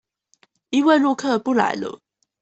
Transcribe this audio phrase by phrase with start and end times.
[0.71, 2.01] 因為陸客不來了